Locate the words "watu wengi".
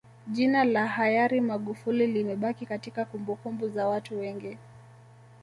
3.87-4.57